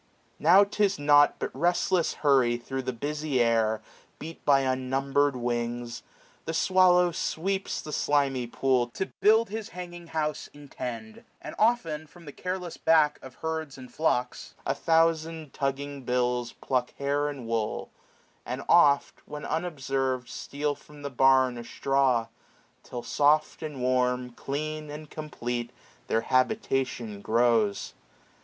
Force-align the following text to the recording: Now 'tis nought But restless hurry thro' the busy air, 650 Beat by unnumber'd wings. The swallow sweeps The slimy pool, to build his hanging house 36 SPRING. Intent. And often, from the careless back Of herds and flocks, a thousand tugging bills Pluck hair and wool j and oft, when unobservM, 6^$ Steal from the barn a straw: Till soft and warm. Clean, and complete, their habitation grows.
Now 0.39 0.63
'tis 0.63 0.97
nought 0.97 1.35
But 1.37 1.51
restless 1.55 2.15
hurry 2.25 2.57
thro' 2.57 2.81
the 2.81 2.91
busy 2.91 3.39
air, 3.39 3.81
650 4.17 4.17
Beat 4.17 4.45
by 4.45 4.61
unnumber'd 4.63 5.35
wings. 5.35 6.01
The 6.45 6.55
swallow 6.55 7.11
sweeps 7.11 7.81
The 7.81 7.91
slimy 7.93 8.47
pool, 8.47 8.87
to 8.95 9.11
build 9.21 9.49
his 9.49 9.69
hanging 9.77 10.07
house 10.07 10.49
36 10.51 10.51
SPRING. 10.51 10.63
Intent. 10.95 11.25
And 11.39 11.55
often, 11.59 12.07
from 12.07 12.25
the 12.25 12.31
careless 12.31 12.77
back 12.77 13.19
Of 13.21 13.35
herds 13.35 13.77
and 13.77 13.93
flocks, 13.93 14.55
a 14.65 14.73
thousand 14.73 15.53
tugging 15.53 16.01
bills 16.03 16.53
Pluck 16.53 16.95
hair 16.97 17.29
and 17.29 17.45
wool 17.45 17.91
j 18.47 18.53
and 18.53 18.63
oft, 18.67 19.21
when 19.27 19.43
unobservM, 19.43 20.23
6^$ 20.23 20.27
Steal 20.29 20.73
from 20.73 21.03
the 21.03 21.11
barn 21.11 21.59
a 21.59 21.63
straw: 21.63 22.25
Till 22.81 23.03
soft 23.03 23.61
and 23.61 23.79
warm. 23.83 24.31
Clean, 24.31 24.89
and 24.89 25.11
complete, 25.11 25.69
their 26.07 26.21
habitation 26.21 27.21
grows. 27.21 27.93